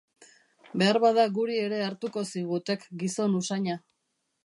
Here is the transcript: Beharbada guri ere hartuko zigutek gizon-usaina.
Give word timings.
Beharbada 0.81 1.27
guri 1.35 1.59
ere 1.65 1.83
hartuko 1.89 2.25
zigutek 2.35 2.91
gizon-usaina. 3.05 3.79